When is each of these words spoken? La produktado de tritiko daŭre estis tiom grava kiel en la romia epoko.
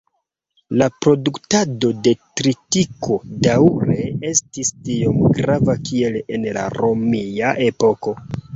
La 0.81 0.85
produktado 1.05 1.91
de 2.07 2.13
tritiko 2.41 3.19
daŭre 3.49 3.99
estis 4.31 4.73
tiom 4.89 5.23
grava 5.39 5.79
kiel 5.91 6.19
en 6.39 6.51
la 6.59 6.67
romia 6.83 7.57
epoko. 7.71 8.19